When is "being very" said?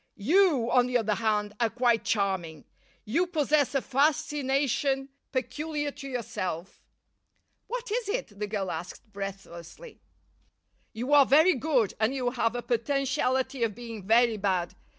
13.75-14.37